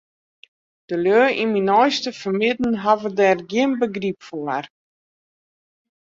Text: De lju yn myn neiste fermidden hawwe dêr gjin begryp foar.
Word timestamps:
De 0.89 0.95
lju 1.03 1.19
yn 1.43 1.49
myn 1.53 1.67
neiste 1.69 2.09
fermidden 2.21 2.79
hawwe 2.83 3.09
dêr 3.17 3.39
gjin 3.49 3.71
begryp 3.79 4.19
foar. 4.27 4.65